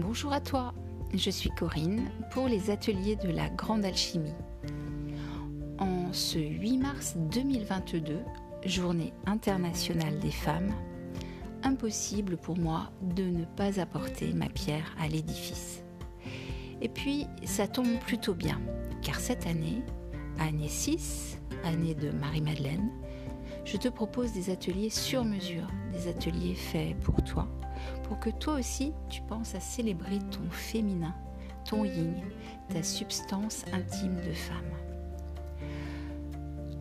[0.00, 0.72] Bonjour à toi,
[1.12, 4.32] je suis Corinne pour les ateliers de la Grande Alchimie.
[5.78, 8.20] En ce 8 mars 2022,
[8.64, 10.72] journée internationale des femmes,
[11.62, 15.84] impossible pour moi de ne pas apporter ma pierre à l'édifice.
[16.80, 18.58] Et puis, ça tombe plutôt bien,
[19.02, 19.82] car cette année,
[20.38, 22.90] année 6, année de Marie-Madeleine,
[23.64, 27.46] je te propose des ateliers sur mesure, des ateliers faits pour toi,
[28.04, 31.14] pour que toi aussi tu penses à célébrer ton féminin,
[31.64, 32.14] ton yin,
[32.68, 34.64] ta substance intime de femme.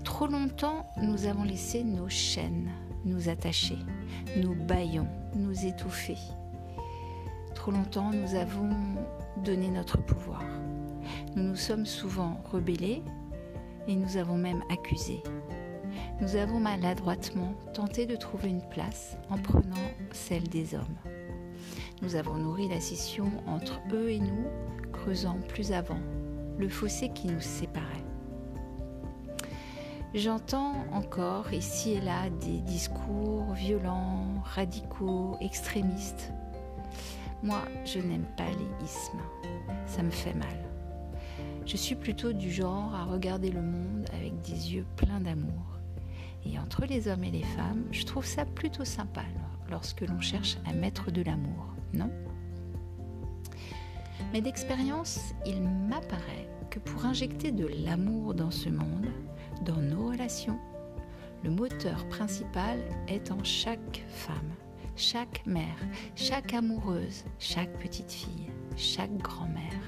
[0.03, 2.71] Trop longtemps, nous avons laissé nos chaînes
[3.05, 3.77] nous attacher,
[4.37, 6.17] nos baillons nous étouffer.
[7.55, 8.69] Trop longtemps, nous avons
[9.43, 10.43] donné notre pouvoir.
[11.35, 13.03] Nous nous sommes souvent rebellés
[13.87, 15.23] et nous avons même accusé.
[16.21, 19.75] Nous avons maladroitement tenté de trouver une place en prenant
[20.11, 20.97] celle des hommes.
[22.01, 24.45] Nous avons nourri la scission entre eux et nous,
[24.91, 25.99] creusant plus avant
[26.57, 28.03] le fossé qui nous séparait.
[30.13, 36.31] J'entends encore ici et là des discours violents, radicaux, extrémistes.
[37.43, 39.21] Moi, je n'aime pas les ismes.
[39.85, 40.65] Ça me fait mal.
[41.65, 45.78] Je suis plutôt du genre à regarder le monde avec des yeux pleins d'amour.
[46.45, 49.23] Et entre les hommes et les femmes, je trouve ça plutôt sympa
[49.69, 52.09] lorsque l'on cherche à mettre de l'amour, non?
[54.33, 59.07] Mais d'expérience, il m'apparaît que pour injecter de l'amour dans ce monde,
[59.65, 60.59] dans nos relations,
[61.43, 64.51] le moteur principal est en chaque femme,
[64.95, 65.77] chaque mère,
[66.15, 69.81] chaque amoureuse, chaque petite fille, chaque grand-mère.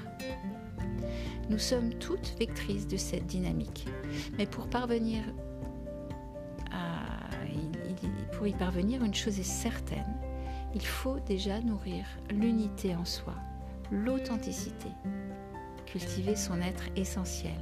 [1.50, 3.86] Nous sommes toutes vectrices de cette dynamique,
[4.38, 5.22] mais pour parvenir
[8.42, 10.16] pour y parvenir, une chose est certaine,
[10.74, 13.34] il faut déjà nourrir l'unité en soi,
[13.92, 14.88] l'authenticité,
[15.86, 17.60] cultiver son être essentiel,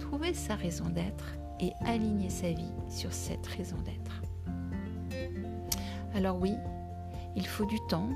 [0.00, 4.22] trouver sa raison d'être et aligner sa vie sur cette raison d'être.
[6.12, 6.54] Alors oui,
[7.36, 8.10] il faut du temps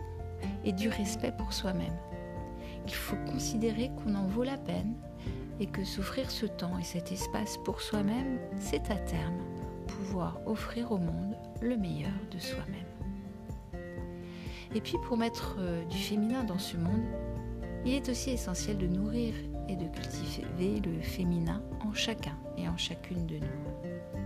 [0.65, 1.97] et du respect pour soi-même.
[2.89, 4.97] Il faut considérer qu'on en vaut la peine
[5.61, 9.39] et que s'offrir ce temps et cet espace pour soi-même, c'est à terme
[10.47, 12.85] offrir au monde le meilleur de soi-même.
[14.75, 17.05] Et puis pour mettre euh, du féminin dans ce monde,
[17.85, 19.35] il est aussi essentiel de nourrir
[19.69, 24.21] et de cultiver le féminin en chacun et en chacune de nous.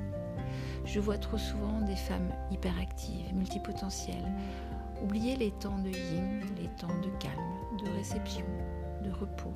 [0.84, 4.32] Je vois trop souvent des femmes hyperactives, multipotentielles,
[5.03, 8.47] oublier les temps de yin, les temps de calme, de réception,
[9.04, 9.54] de repos,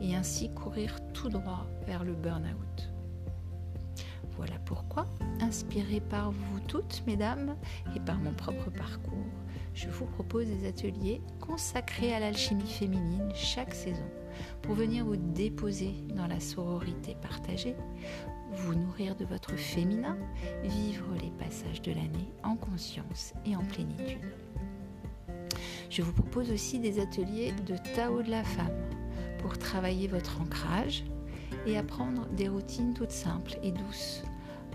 [0.00, 2.93] et ainsi courir tout droit vers le burn-out.
[4.36, 5.06] Voilà pourquoi,
[5.40, 7.56] inspiré par vous toutes, mesdames,
[7.94, 9.26] et par mon propre parcours,
[9.74, 14.08] je vous propose des ateliers consacrés à l'alchimie féminine chaque saison
[14.62, 17.76] pour venir vous déposer dans la sororité partagée,
[18.52, 20.16] vous nourrir de votre féminin,
[20.62, 24.32] vivre les passages de l'année en conscience et en plénitude.
[25.90, 28.88] Je vous propose aussi des ateliers de Tao de la femme
[29.38, 31.04] pour travailler votre ancrage,
[31.66, 34.22] et apprendre des routines toutes simples et douces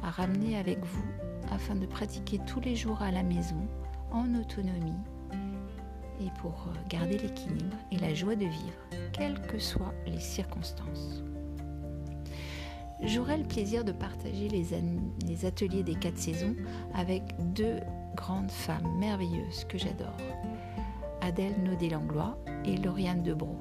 [0.04, 1.06] à ramener avec vous
[1.52, 3.68] afin de pratiquer tous les jours à la maison
[4.12, 4.94] en autonomie
[6.22, 8.80] et pour garder l'équilibre et la joie de vivre,
[9.14, 11.24] quelles que soient les circonstances.
[13.02, 16.56] J'aurai le plaisir de partager les, ateliers des quatre saisons
[16.94, 17.24] avec
[17.54, 17.80] deux
[18.16, 20.18] grandes femmes merveilleuses que j'adore,
[21.22, 23.56] Adèle Naudet-Langlois et Lauriane Debro.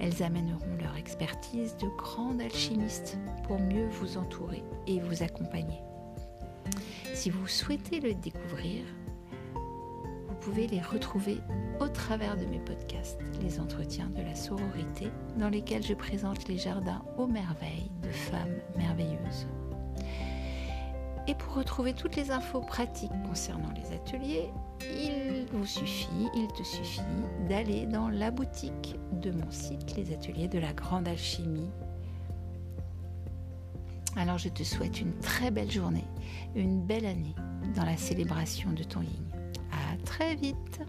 [0.00, 5.80] Elles amèneront leur expertise de grandes alchimistes pour mieux vous entourer et vous accompagner.
[7.14, 8.84] Si vous souhaitez le découvrir,
[9.54, 11.38] vous pouvez les retrouver
[11.80, 16.58] au travers de mes podcasts, les entretiens de la sororité, dans lesquels je présente les
[16.58, 19.46] jardins aux merveilles de femmes merveilleuses.
[21.28, 24.50] Et pour retrouver toutes les infos pratiques concernant les ateliers,
[24.80, 27.00] il vous suffit, il te suffit
[27.48, 31.70] d'aller dans la boutique de mon site, les ateliers de la grande alchimie.
[34.16, 36.04] Alors je te souhaite une très belle journée,
[36.54, 37.34] une belle année
[37.76, 39.24] dans la célébration de ton yin.
[39.70, 40.80] À très vite